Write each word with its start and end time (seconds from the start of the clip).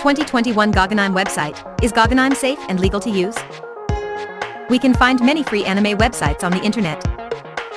2021 0.00 0.72
GoGoAnime 0.72 1.12
website. 1.14 1.60
Is 1.84 1.92
GoGoAnime 1.92 2.34
safe 2.34 2.58
and 2.70 2.80
legal 2.80 3.00
to 3.00 3.10
use? 3.10 3.36
We 4.70 4.78
can 4.78 4.94
find 4.94 5.20
many 5.20 5.42
free 5.42 5.62
anime 5.66 5.98
websites 5.98 6.42
on 6.42 6.52
the 6.52 6.62
internet. 6.62 7.04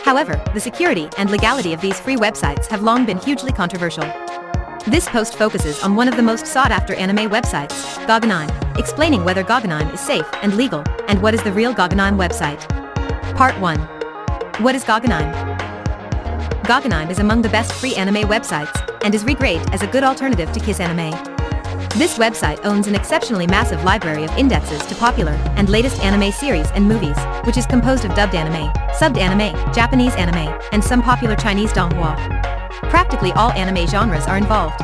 However, 0.05 0.41
the 0.53 0.59
security 0.61 1.09
and 1.17 1.29
legality 1.29 1.73
of 1.73 1.81
these 1.81 1.99
free 1.99 2.15
websites 2.15 2.67
have 2.67 2.81
long 2.81 3.05
been 3.05 3.17
hugely 3.17 3.51
controversial. 3.51 4.05
This 4.87 5.05
post 5.09 5.35
focuses 5.35 5.83
on 5.83 5.97
one 5.97 6.07
of 6.07 6.15
the 6.15 6.23
most 6.23 6.47
sought-after 6.47 6.95
anime 6.95 7.29
websites, 7.29 7.75
GoGoAnime, 8.07 8.79
explaining 8.79 9.25
whether 9.25 9.43
GoGoAnime 9.43 9.93
is 9.93 9.99
safe 9.99 10.25
and 10.41 10.55
legal, 10.55 10.81
and 11.09 11.21
what 11.21 11.33
is 11.33 11.43
the 11.43 11.51
real 11.51 11.73
GoGoAnime 11.73 12.15
website. 12.15 12.61
Part 13.35 13.59
1. 13.59 13.79
What 14.63 14.75
is 14.75 14.85
GoGoAnime? 14.85 15.59
GoGoAnime 16.63 17.09
is 17.09 17.19
among 17.19 17.41
the 17.41 17.49
best 17.49 17.73
free 17.73 17.95
anime 17.95 18.29
websites, 18.29 19.03
and 19.03 19.13
is 19.13 19.25
regraded 19.25 19.73
as 19.73 19.81
a 19.81 19.87
good 19.87 20.05
alternative 20.05 20.53
to 20.53 20.61
Kiss 20.61 20.79
Anime. 20.79 21.32
This 21.95 22.17
website 22.17 22.59
owns 22.65 22.87
an 22.87 22.95
exceptionally 22.95 23.45
massive 23.45 23.83
library 23.83 24.23
of 24.23 24.35
indexes 24.35 24.83
to 24.87 24.95
popular 24.95 25.33
and 25.57 25.69
latest 25.69 26.01
anime 26.03 26.31
series 26.31 26.65
and 26.71 26.87
movies, 26.87 27.15
which 27.45 27.55
is 27.55 27.67
composed 27.67 28.03
of 28.03 28.15
dubbed 28.15 28.33
anime, 28.33 28.71
subbed 28.93 29.19
anime, 29.19 29.53
Japanese 29.71 30.15
anime, 30.15 30.59
and 30.71 30.83
some 30.83 31.03
popular 31.03 31.35
Chinese 31.35 31.71
donghua. 31.71 32.15
Practically 32.89 33.31
all 33.33 33.51
anime 33.51 33.85
genres 33.85 34.25
are 34.25 34.37
involved. 34.37 34.79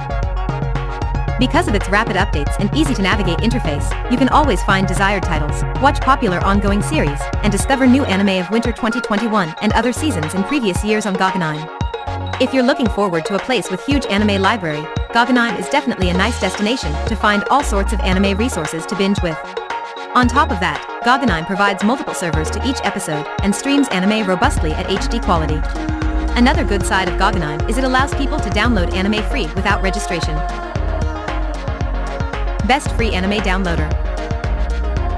Because 1.39 1.67
of 1.67 1.73
its 1.73 1.89
rapid 1.89 2.15
updates 2.15 2.55
and 2.59 2.71
easy-to-navigate 2.77 3.39
interface, 3.39 3.89
you 4.11 4.17
can 4.17 4.29
always 4.29 4.61
find 4.61 4.85
desired 4.85 5.23
titles, 5.23 5.63
watch 5.81 5.99
popular 6.01 6.37
ongoing 6.45 6.83
series, 6.83 7.19
and 7.37 7.51
discover 7.51 7.87
new 7.87 8.03
anime 8.03 8.39
of 8.39 8.51
winter 8.51 8.71
2021 8.71 9.55
and 9.63 9.73
other 9.73 9.91
seasons 9.91 10.35
in 10.35 10.43
previous 10.43 10.83
years 10.83 11.07
on 11.07 11.15
GoGoAnime. 11.15 12.39
If 12.39 12.53
you're 12.53 12.61
looking 12.61 12.89
forward 12.89 13.25
to 13.25 13.35
a 13.35 13.39
place 13.39 13.71
with 13.71 13.83
huge 13.83 14.05
anime 14.05 14.39
library, 14.39 14.85
GoGoAnime 15.09 15.59
is 15.59 15.67
definitely 15.69 16.09
a 16.09 16.13
nice 16.13 16.39
destination 16.39 16.91
to 17.07 17.15
find 17.15 17.43
all 17.45 17.63
sorts 17.63 17.93
of 17.93 17.99
anime 18.01 18.37
resources 18.37 18.85
to 18.85 18.95
binge 18.95 19.19
with. 19.23 19.37
On 20.13 20.27
top 20.27 20.51
of 20.51 20.59
that, 20.59 21.01
GoGoAnime 21.03 21.47
provides 21.47 21.83
multiple 21.83 22.13
servers 22.13 22.51
to 22.51 22.63
each 22.63 22.77
episode 22.83 23.25
and 23.41 23.53
streams 23.53 23.87
anime 23.87 24.27
robustly 24.27 24.71
at 24.71 24.85
HD 24.85 25.19
quality. 25.23 25.59
Another 26.37 26.63
good 26.63 26.85
side 26.85 27.09
of 27.09 27.15
GoGoAnime 27.15 27.67
is 27.67 27.79
it 27.79 27.85
allows 27.85 28.13
people 28.13 28.39
to 28.39 28.49
download 28.51 28.93
anime 28.93 29.23
free 29.31 29.47
without 29.55 29.81
registration. 29.81 30.35
Best 32.67 32.91
free 32.91 33.11
anime 33.11 33.41
downloader. 33.41 33.89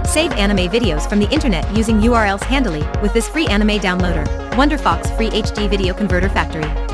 Save 0.08 0.32
anime 0.34 0.72
videos 0.72 1.08
from 1.10 1.20
the 1.20 1.30
internet 1.32 1.70
using 1.76 2.00
URLs 2.00 2.44
handily 2.44 2.84
with 3.02 3.12
this 3.12 3.28
free 3.28 3.48
anime 3.48 3.78
downloader, 3.80 4.26
WonderFox 4.52 5.14
Free 5.18 5.32
HD 5.32 5.70
Video 5.70 5.94
Converter 5.94 6.30
Factory. 6.30 6.91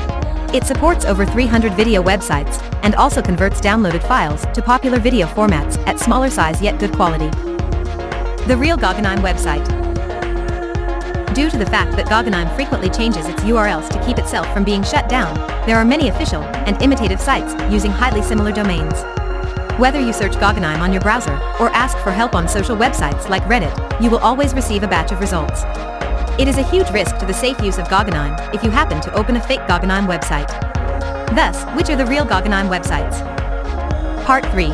It 0.54 0.64
supports 0.64 1.04
over 1.04 1.26
300 1.26 1.74
video 1.74 2.02
websites 2.02 2.62
and 2.82 2.94
also 2.94 3.20
converts 3.20 3.60
downloaded 3.60 4.02
files 4.08 4.46
to 4.54 4.62
popular 4.62 4.98
video 4.98 5.26
formats 5.26 5.76
at 5.86 5.98
smaller 6.00 6.30
size 6.30 6.62
yet 6.62 6.80
good 6.80 6.92
quality. 6.92 7.28
The 8.46 8.56
real 8.56 8.78
GoGoAnime 8.78 9.18
website. 9.18 9.66
Due 11.34 11.50
to 11.50 11.58
the 11.58 11.66
fact 11.66 11.94
that 11.96 12.06
GoGoAnime 12.06 12.56
frequently 12.56 12.88
changes 12.88 13.26
its 13.26 13.42
URLs 13.42 13.90
to 13.90 14.02
keep 14.06 14.16
itself 14.16 14.50
from 14.54 14.64
being 14.64 14.82
shut 14.82 15.06
down, 15.10 15.34
there 15.66 15.76
are 15.76 15.84
many 15.84 16.08
official 16.08 16.42
and 16.42 16.80
imitative 16.82 17.20
sites 17.20 17.52
using 17.70 17.90
highly 17.90 18.22
similar 18.22 18.50
domains. 18.50 19.02
Whether 19.78 20.00
you 20.00 20.14
search 20.14 20.32
GoGoAnime 20.32 20.80
on 20.80 20.92
your 20.94 21.02
browser 21.02 21.34
or 21.60 21.68
ask 21.74 21.98
for 21.98 22.10
help 22.10 22.34
on 22.34 22.48
social 22.48 22.74
websites 22.74 23.28
like 23.28 23.42
Reddit, 23.42 24.02
you 24.02 24.08
will 24.08 24.18
always 24.18 24.54
receive 24.54 24.82
a 24.82 24.88
batch 24.88 25.12
of 25.12 25.20
results. 25.20 25.62
It 26.38 26.46
is 26.46 26.56
a 26.56 26.62
huge 26.62 26.88
risk 26.90 27.18
to 27.18 27.26
the 27.26 27.34
safe 27.34 27.60
use 27.60 27.78
of 27.78 27.88
GoGoAnime 27.88 28.54
if 28.54 28.62
you 28.62 28.70
happen 28.70 29.00
to 29.00 29.12
open 29.14 29.34
a 29.34 29.40
fake 29.40 29.58
GoGoAnime 29.62 30.06
website. 30.06 30.46
Thus, 31.34 31.64
which 31.76 31.90
are 31.90 31.96
the 31.96 32.06
real 32.06 32.24
GoGoAnime 32.24 32.68
websites? 32.68 33.18
Part 34.24 34.46
3. 34.46 34.66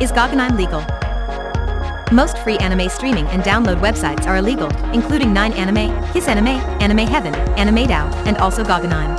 Is 0.00 0.12
GoGoAnime 0.12 0.56
legal? 0.56 0.82
Most 2.14 2.38
free 2.38 2.56
anime 2.58 2.88
streaming 2.88 3.26
and 3.26 3.42
download 3.42 3.80
websites 3.80 4.28
are 4.28 4.36
illegal, 4.36 4.72
including 4.94 5.32
9 5.32 5.54
Anime, 5.54 6.12
Kiss 6.12 6.28
Anime, 6.28 6.60
Anime 6.80 7.08
Heaven, 7.08 7.34
Anime 7.58 7.88
DAO, 7.88 8.08
and 8.24 8.36
also 8.36 8.62
GoGoAnime. 8.62 9.18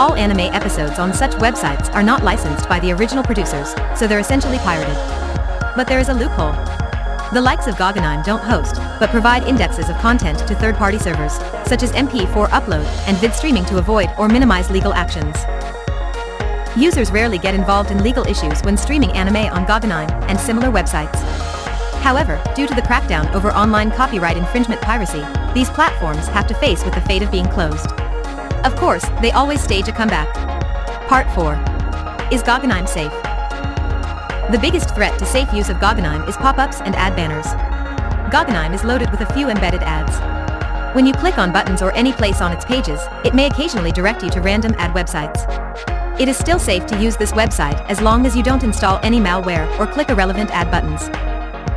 All 0.00 0.16
anime 0.16 0.52
episodes 0.52 0.98
on 0.98 1.14
such 1.14 1.30
websites 1.36 1.94
are 1.94 2.02
not 2.02 2.24
licensed 2.24 2.68
by 2.68 2.80
the 2.80 2.90
original 2.90 3.22
producers, 3.22 3.72
so 3.96 4.08
they're 4.08 4.18
essentially 4.18 4.58
pirated. 4.58 4.96
But 5.76 5.86
there 5.86 6.00
is 6.00 6.08
a 6.08 6.14
loophole. 6.14 6.67
The 7.30 7.42
likes 7.42 7.66
of 7.66 7.74
GoGoAnime 7.74 8.24
don't 8.24 8.42
host, 8.42 8.76
but 8.98 9.10
provide 9.10 9.42
indexes 9.42 9.90
of 9.90 9.98
content 9.98 10.38
to 10.48 10.54
third-party 10.54 10.98
servers, 10.98 11.34
such 11.66 11.82
as 11.82 11.92
MP4 11.92 12.48
upload 12.48 12.86
and 13.06 13.18
vid 13.18 13.34
streaming 13.34 13.66
to 13.66 13.76
avoid 13.76 14.08
or 14.16 14.28
minimize 14.28 14.70
legal 14.70 14.94
actions. 14.94 15.36
Users 16.74 17.10
rarely 17.10 17.36
get 17.36 17.54
involved 17.54 17.90
in 17.90 18.02
legal 18.02 18.26
issues 18.26 18.62
when 18.62 18.78
streaming 18.78 19.12
anime 19.12 19.52
on 19.52 19.66
GoGoAnime 19.66 20.10
and 20.30 20.40
similar 20.40 20.68
websites. 20.68 21.16
However, 22.00 22.42
due 22.56 22.66
to 22.66 22.74
the 22.74 22.80
crackdown 22.80 23.30
over 23.34 23.50
online 23.50 23.90
copyright 23.90 24.38
infringement 24.38 24.80
piracy, 24.80 25.22
these 25.52 25.68
platforms 25.68 26.28
have 26.28 26.46
to 26.46 26.54
face 26.54 26.82
with 26.82 26.94
the 26.94 27.02
fate 27.02 27.22
of 27.22 27.30
being 27.30 27.48
closed. 27.48 27.92
Of 28.64 28.74
course, 28.76 29.04
they 29.20 29.32
always 29.32 29.60
stage 29.60 29.86
a 29.88 29.92
comeback. 29.92 30.32
Part 31.08 31.30
4. 31.34 31.52
Is 32.32 32.42
GoGoAnime 32.42 32.88
safe? 32.88 33.12
The 34.50 34.58
biggest 34.58 34.94
threat 34.94 35.18
to 35.18 35.26
safe 35.26 35.52
use 35.52 35.68
of 35.68 35.76
GoGoAnime 35.76 36.26
is 36.26 36.34
pop-ups 36.38 36.80
and 36.80 36.94
ad 36.94 37.14
banners. 37.14 37.44
GoGoAnime 38.32 38.72
is 38.72 38.82
loaded 38.82 39.10
with 39.10 39.20
a 39.20 39.30
few 39.34 39.50
embedded 39.50 39.82
ads. 39.82 40.16
When 40.96 41.04
you 41.04 41.12
click 41.12 41.36
on 41.36 41.52
buttons 41.52 41.82
or 41.82 41.92
any 41.92 42.14
place 42.14 42.40
on 42.40 42.50
its 42.52 42.64
pages, 42.64 42.98
it 43.26 43.34
may 43.34 43.48
occasionally 43.48 43.92
direct 43.92 44.22
you 44.22 44.30
to 44.30 44.40
random 44.40 44.74
ad 44.78 44.94
websites. 44.94 45.44
It 46.18 46.30
is 46.30 46.38
still 46.38 46.58
safe 46.58 46.86
to 46.86 46.98
use 46.98 47.14
this 47.14 47.32
website 47.32 47.78
as 47.90 48.00
long 48.00 48.24
as 48.24 48.34
you 48.34 48.42
don't 48.42 48.64
install 48.64 48.98
any 49.02 49.20
malware 49.20 49.68
or 49.78 49.86
click 49.86 50.08
irrelevant 50.08 50.48
ad 50.50 50.70
buttons. 50.70 51.08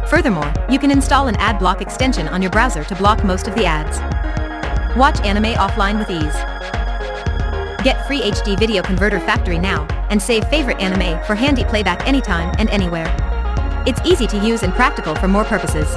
Furthermore, 0.09 0.53
you 0.69 0.79
can 0.79 0.91
install 0.91 1.27
an 1.27 1.35
ad 1.35 1.59
block 1.59 1.81
extension 1.81 2.29
on 2.29 2.41
your 2.41 2.51
browser 2.51 2.85
to 2.85 2.95
block 2.95 3.21
most 3.25 3.49
of 3.49 3.55
the 3.55 3.65
ads. 3.65 3.99
Watch 4.97 5.19
anime 5.25 5.55
offline 5.55 5.99
with 5.99 6.09
ease. 6.09 6.35
Get 7.83 8.07
free 8.07 8.21
HD 8.21 8.57
Video 8.57 8.81
Converter 8.81 9.19
Factory 9.19 9.59
now, 9.59 9.85
and 10.11 10.21
save 10.21 10.47
favorite 10.49 10.79
anime 10.79 11.21
for 11.23 11.33
handy 11.33 11.63
playback 11.63 12.07
anytime 12.07 12.53
and 12.59 12.69
anywhere. 12.69 13.07
It's 13.87 13.99
easy 14.05 14.27
to 14.27 14.37
use 14.37 14.61
and 14.61 14.73
practical 14.73 15.15
for 15.15 15.27
more 15.27 15.45
purposes. 15.45 15.87